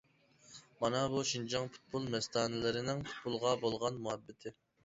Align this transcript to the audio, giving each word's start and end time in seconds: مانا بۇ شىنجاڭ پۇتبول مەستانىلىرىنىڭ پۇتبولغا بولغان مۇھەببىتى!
مانا 0.79 1.01
بۇ 1.15 1.21
شىنجاڭ 1.33 1.69
پۇتبول 1.75 2.09
مەستانىلىرىنىڭ 2.15 3.07
پۇتبولغا 3.11 3.55
بولغان 3.67 4.05
مۇھەببىتى! 4.09 4.57